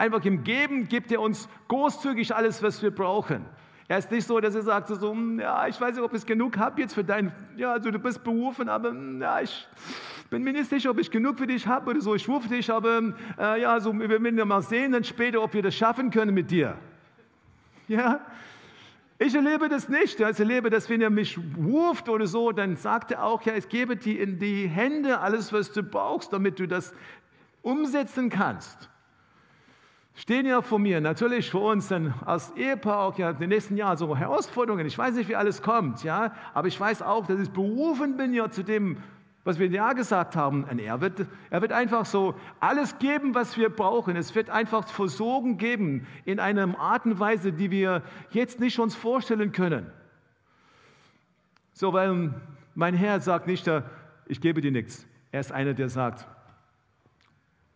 [0.01, 3.45] Einfach im Geben gibt er uns großzügig alles, was wir brauchen.
[3.87, 6.25] Er ist nicht so, dass er sagt, so, hm, ja, ich weiß nicht, ob ich
[6.25, 9.67] genug habe jetzt für dein, ja, also du bist berufen, aber hm, ja, ich
[10.31, 12.15] bin mir nicht sicher, ob ich genug für dich habe oder so.
[12.15, 15.61] Ich rufe dich, aber äh, ja, so, wir werden mal sehen dann später, ob wir
[15.61, 16.79] das schaffen können mit dir.
[17.87, 18.21] Ja,
[19.19, 20.19] ich erlebe das nicht.
[20.19, 23.69] Ich erlebe, dass wenn er mich ruft oder so, dann sagt er auch, ja, ich
[23.69, 26.91] gebe dir in die Hände alles, was du brauchst, damit du das
[27.61, 28.89] umsetzen kannst
[30.21, 33.75] stehen ja vor mir, natürlich für uns dann als Ehepaar auch ja in den nächsten
[33.75, 34.85] Jahren so Herausforderungen.
[34.85, 38.31] Ich weiß nicht, wie alles kommt, ja, aber ich weiß auch, dass ich berufen bin
[38.31, 38.97] ja zu dem,
[39.43, 40.63] was wir ja gesagt haben.
[40.65, 44.15] Und er wird, er wird einfach so alles geben, was wir brauchen.
[44.15, 48.93] Es wird einfach Versorgung geben in einer Art und Weise, die wir jetzt nicht uns
[48.93, 49.91] vorstellen können.
[51.73, 52.31] So, weil
[52.75, 53.67] mein Herr sagt nicht,
[54.27, 55.07] ich gebe dir nichts.
[55.31, 56.27] Er ist einer, der sagt,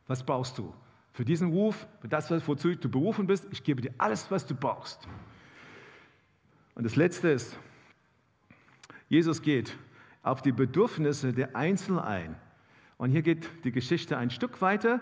[0.06, 0.72] was brauchst du?
[1.16, 3.48] Für diesen Ruf, für das, wozu du berufen bist.
[3.50, 5.08] Ich gebe dir alles, was du brauchst.
[6.76, 7.58] Und das Letzte ist,
[9.08, 9.78] Jesus geht
[10.24, 12.36] auf die Bedürfnisse der Einzelnen ein.
[12.98, 15.00] Und hier geht die Geschichte ein Stück weiter.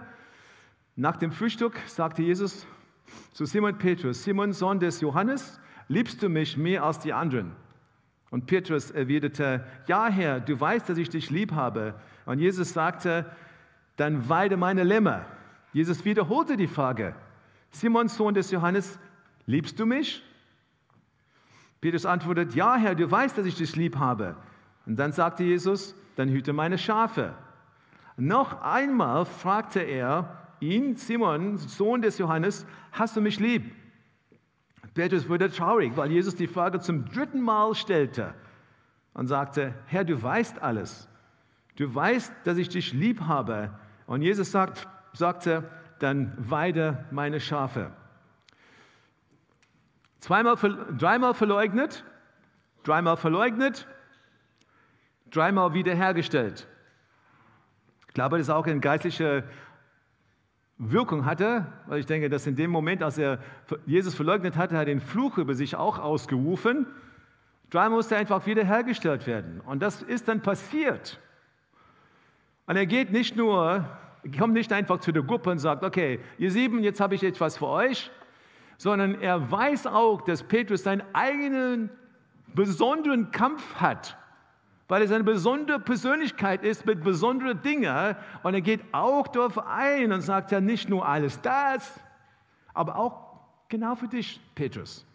[0.96, 2.68] Nach dem Frühstück sagte Jesus
[3.32, 7.56] zu Simon Petrus, Simon, Sohn des Johannes, liebst du mich mehr als die anderen?
[8.30, 11.96] Und Petrus erwiderte, ja Herr, du weißt, dass ich dich lieb habe.
[12.28, 13.26] Und Jesus sagte,
[13.96, 15.26] dann weide meine Lämmer.
[15.74, 17.16] Jesus wiederholte die Frage,
[17.72, 19.00] Simon, Sohn des Johannes,
[19.46, 20.24] liebst du mich?
[21.82, 24.38] Petrus antwortet, ja Herr, du weißt, dass ich dich lieb habe.
[24.86, 27.34] Und dann sagte Jesus, dann hüte meine Schafe.
[28.16, 33.74] Noch einmal fragte er ihn, Simon, Sohn des Johannes, hast du mich lieb?
[34.94, 38.34] Petrus wurde traurig, weil Jesus die Frage zum dritten Mal stellte
[39.14, 41.10] und sagte, Herr, du weißt alles.
[41.76, 43.72] Du weißt, dass ich dich lieb habe.
[44.06, 45.64] Und Jesus sagt, sagte,
[46.00, 47.92] dann weide meine Schafe.
[50.20, 50.56] Zweimal,
[50.98, 52.04] dreimal verleugnet,
[52.84, 53.88] dreimal verleugnet,
[55.30, 56.68] dreimal wiederhergestellt.
[58.08, 59.44] Ich glaube, das auch eine geistliche
[60.78, 63.40] Wirkung hatte, weil ich denke, dass in dem Moment, als er
[63.86, 66.88] Jesus verleugnet hatte, hat er den Fluch über sich auch ausgerufen.
[67.70, 69.62] Dreimal musste er einfach wiederhergestellt werden.
[69.62, 71.20] Und das ist dann passiert.
[72.66, 73.86] Und er geht nicht nur
[74.38, 77.58] kommt nicht einfach zu der Gruppe und sagt, okay, ihr sieben, jetzt habe ich etwas
[77.58, 78.12] für euch,
[78.78, 81.90] sondern er weiß auch, dass Petrus seinen eigenen
[82.54, 84.18] besonderen Kampf hat,
[84.88, 90.12] weil er seine besondere Persönlichkeit ist mit besonderen Dingen und er geht auch darauf ein
[90.12, 92.00] und sagt ja nicht nur alles das,
[92.74, 95.06] aber auch genau für dich, Petrus.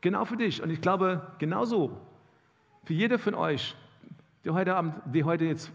[0.00, 0.62] Genau für dich.
[0.62, 2.00] Und ich glaube, genauso
[2.84, 3.74] für jeder von euch,
[4.44, 5.72] der heute Abend, die heute jetzt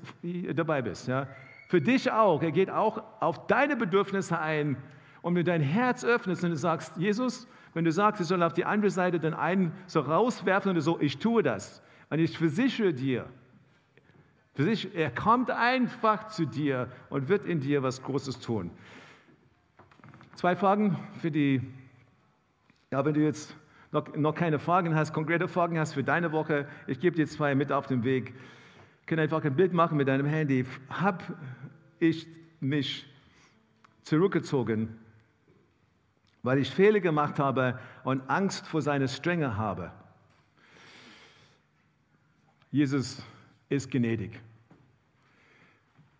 [0.53, 1.27] dabei bist, ja,
[1.71, 2.43] für dich auch.
[2.43, 4.75] Er geht auch auf deine Bedürfnisse ein.
[5.21, 8.43] Und wenn du dein Herz öffnest und du sagst, Jesus, wenn du sagst, ich soll
[8.43, 11.81] auf die andere Seite den einen so rauswerfen und so, ich tue das.
[12.09, 13.25] Und ich versichere dir,
[14.93, 18.69] er kommt einfach zu dir und wird in dir was Großes tun.
[20.35, 21.61] Zwei Fragen für die
[22.91, 23.55] Ja, wenn du jetzt
[23.93, 27.55] noch, noch keine Fragen hast, konkrete Fragen hast für deine Woche, ich gebe dir zwei
[27.55, 28.33] mit auf den Weg.
[29.11, 30.65] Kann einfach ein Bild machen mit deinem Handy.
[30.89, 31.21] Habe
[31.99, 32.25] ich
[32.61, 33.05] mich
[34.03, 34.97] zurückgezogen,
[36.43, 39.91] weil ich Fehler gemacht habe und Angst vor seiner Strenge habe?
[42.71, 43.21] Jesus
[43.67, 44.39] ist gnädig.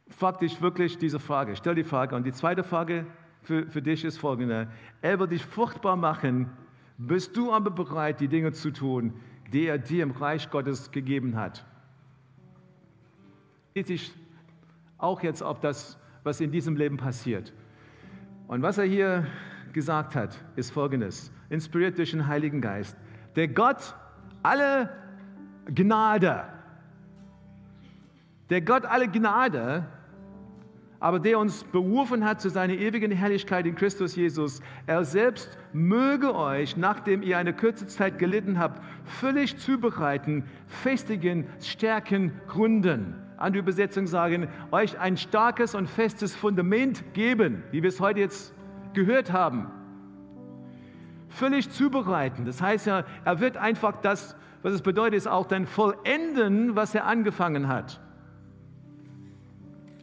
[0.10, 1.56] Frag dich wirklich diese Frage.
[1.56, 2.14] Stell die Frage.
[2.18, 3.06] Und die zweite Frage
[3.42, 4.70] für, für dich ist folgende.
[5.02, 6.50] Er wird dich fruchtbar machen.
[6.98, 9.14] Bist du aber bereit, die Dinge zu tun,
[9.54, 11.66] die er dir im Reich Gottes gegeben hat?
[13.74, 14.12] Geht sich
[14.98, 17.54] auch jetzt auf das, was in diesem Leben passiert.
[18.48, 19.26] Und was er hier
[19.74, 22.98] gesagt hat, ist folgendes, inspiriert durch den Heiligen Geist.
[23.36, 23.96] Der Gott
[24.44, 24.90] alle
[25.66, 26.44] Gnade,
[28.50, 29.86] der Gott alle Gnade,
[31.00, 36.36] aber der uns berufen hat zu seiner ewigen Herrlichkeit in Christus Jesus, er selbst möge
[36.36, 43.16] euch, nachdem ihr eine kurze Zeit gelitten habt, völlig zubereiten, festigen, stärken, gründen.
[43.42, 48.54] Andere Übersetzungen sagen, euch ein starkes und festes Fundament geben, wie wir es heute jetzt
[48.94, 49.68] gehört haben.
[51.30, 52.46] Völlig zubereiten.
[52.46, 56.94] Das heißt ja, er wird einfach das, was es bedeutet, ist auch dann vollenden, was
[56.94, 58.00] er angefangen hat.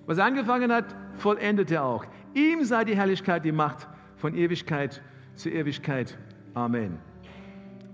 [0.07, 2.05] Was er angefangen hat, vollendet er auch.
[2.35, 5.03] Ihm sei die Herrlichkeit, die Macht von Ewigkeit
[5.35, 6.19] zu Ewigkeit.
[6.55, 6.99] Amen.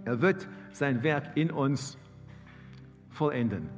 [0.05, 1.99] Er wird sein Werk in uns
[3.11, 3.69] vollenden.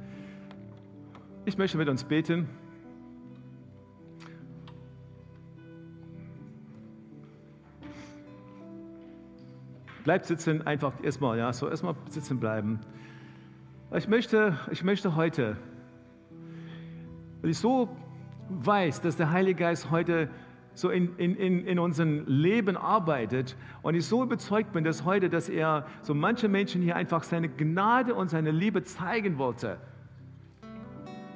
[1.47, 2.49] Ich möchte mit uns beten.
[10.03, 12.81] Bleibt sitzen, einfach erstmal, ja, so erstmal sitzen bleiben.
[13.95, 15.55] Ich möchte, ich möchte heute,
[17.41, 17.95] weil ich so
[18.49, 20.29] weiß, dass der Heilige Geist heute
[20.73, 25.47] so in, in, in unserem Leben arbeitet und ich so überzeugt bin, dass heute, dass
[25.47, 29.77] er so manche Menschen hier einfach seine Gnade und seine Liebe zeigen wollte.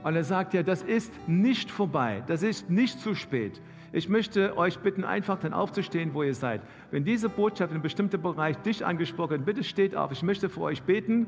[0.03, 3.61] Und er sagt ja, das ist nicht vorbei, das ist nicht zu spät.
[3.93, 6.61] Ich möchte euch bitten, einfach dann aufzustehen, wo ihr seid.
[6.91, 10.13] Wenn diese Botschaft in einem bestimmten Bereich dich angesprochen hat, bitte steht auf.
[10.13, 11.27] Ich möchte für euch beten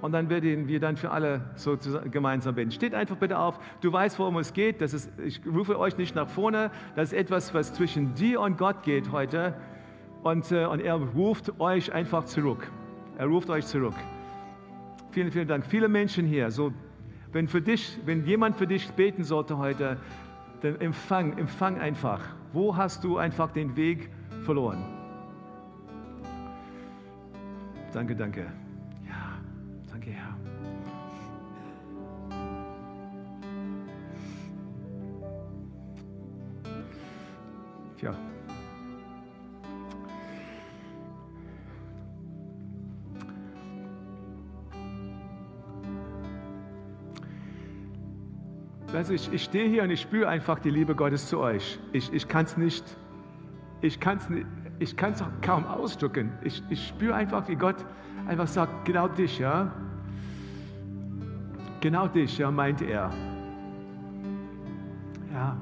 [0.00, 1.76] und dann werden wir dann für alle so
[2.10, 2.70] gemeinsam beten.
[2.70, 3.58] Steht einfach bitte auf.
[3.82, 4.80] Du weißt, worum es geht.
[4.80, 6.70] Das ist, ich rufe euch nicht nach vorne.
[6.96, 9.54] Das ist etwas, was zwischen dir und Gott geht heute.
[10.22, 12.70] Und, äh, und er ruft euch einfach zurück.
[13.18, 13.94] Er ruft euch zurück.
[15.10, 15.66] Vielen, vielen Dank.
[15.66, 16.50] Viele Menschen hier.
[16.50, 16.72] So,
[17.32, 19.98] wenn, für dich, wenn jemand für dich beten sollte heute,
[20.62, 22.20] dann empfang, empfang einfach.
[22.52, 24.10] Wo hast du einfach den Weg
[24.44, 24.84] verloren?
[27.92, 28.46] Danke, danke.
[48.94, 51.78] Also ich, ich stehe hier und ich spüre einfach die Liebe Gottes zu euch.
[51.92, 52.84] Ich, ich kann es nicht,
[53.82, 54.28] ich kann es
[54.78, 56.32] ich kann's auch kaum ausdrücken.
[56.42, 57.76] Ich, ich spüre einfach, wie Gott
[58.26, 59.72] einfach sagt, genau dich, ja.
[61.80, 63.10] Genau dich, ja, meint er.
[65.32, 65.56] Ja.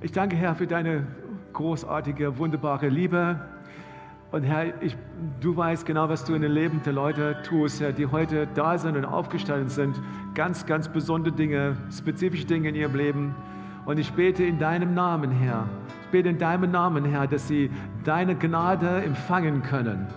[0.00, 1.06] Ich danke, Herr, für deine
[1.52, 3.40] großartige, wunderbare Liebe.
[4.34, 4.96] Und Herr, ich,
[5.40, 8.76] du weißt genau, was du in den Leben der Leute tust, Herr, die heute da
[8.76, 9.94] sind und aufgestanden sind.
[10.34, 13.34] Ganz, ganz besondere Dinge, spezifische Dinge in ihrem Leben.
[13.86, 15.68] Und ich bete in deinem Namen, Herr.
[16.02, 17.70] Ich bete in deinem Namen, Herr, dass sie
[18.02, 20.08] deine Gnade empfangen können.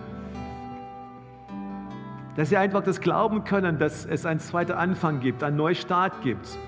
[2.34, 6.58] Dass sie einfach das glauben können, dass es einen zweiten Anfang gibt, einen Neustart gibt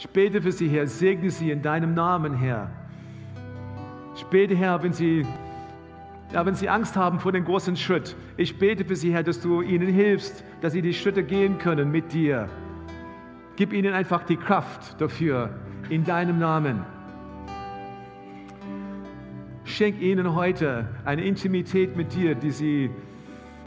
[0.00, 2.70] ich bete für sie, Herr, segne sie in deinem Namen, Herr.
[4.16, 5.26] Ich bete, Herr, wenn sie,
[6.32, 9.40] ja, wenn sie Angst haben vor dem großen Schritt, ich bete für sie, Herr, dass
[9.40, 12.48] du ihnen hilfst, dass sie die Schritte gehen können mit dir.
[13.56, 15.50] Gib ihnen einfach die Kraft dafür,
[15.88, 16.84] in deinem Namen.
[19.64, 22.90] Schenk ihnen heute eine Intimität mit dir, die sie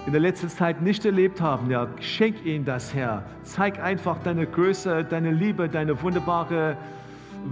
[0.05, 3.23] in der letzten Zeit nicht erlebt haben, ja, schenk ihnen das, Herr.
[3.43, 6.77] Zeig einfach deine Größe, deine Liebe, deine wunderbare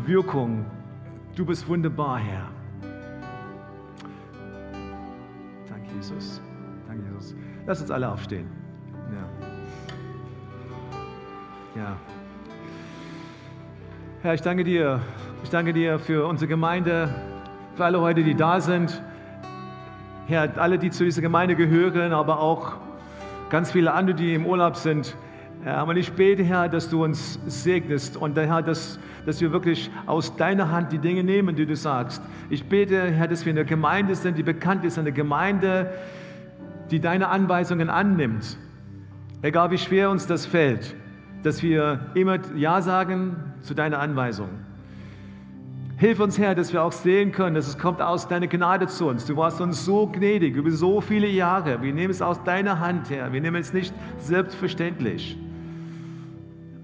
[0.06, 0.66] Wirkung.
[1.36, 2.61] Du bist wunderbar, Herr.
[6.02, 6.42] Jesus.
[6.88, 7.36] Danke, Jesus.
[7.68, 8.50] Lass uns alle aufstehen.
[11.76, 11.82] Ja.
[11.82, 11.96] Ja.
[14.24, 15.00] Herr, ich danke dir.
[15.44, 17.14] Ich danke dir für unsere Gemeinde,
[17.76, 19.00] für alle heute, die da sind.
[20.26, 22.78] Herr, alle, die zu dieser Gemeinde gehören, aber auch
[23.52, 25.16] ganz viele andere, die im Urlaub sind.
[25.64, 29.92] Ja, und ich bete, Herr, dass du uns segnest und Herr, dass, dass wir wirklich
[30.08, 32.24] aus deiner Hand die Dinge nehmen, die du sagst.
[32.50, 35.92] Ich bete, Herr, dass wir eine Gemeinde sind, die bekannt ist, eine Gemeinde,
[36.90, 38.58] die deine Anweisungen annimmt.
[39.44, 40.96] Egal wie schwer uns das fällt,
[41.44, 44.50] dass wir immer Ja sagen zu deiner Anweisung.
[45.98, 49.08] Hilf uns, Herr, dass wir auch sehen können, dass es kommt aus deiner Gnade zu
[49.08, 49.28] uns.
[49.28, 51.84] Du warst uns so gnädig über so viele Jahre.
[51.84, 53.32] Wir nehmen es aus deiner Hand, Herr.
[53.32, 55.38] Wir nehmen es nicht selbstverständlich.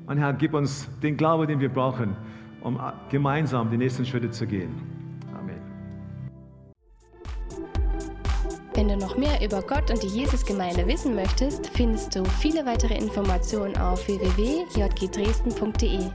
[0.07, 2.15] Und Herr, gib uns den Glauben, den wir brauchen,
[2.61, 2.79] um
[3.09, 4.73] gemeinsam die nächsten Schritte zu gehen.
[5.37, 5.61] Amen.
[8.73, 12.97] Wenn du noch mehr über Gott und die Jesusgemeinde wissen möchtest, findest du viele weitere
[12.97, 16.09] Informationen auf www.jgdresden.de.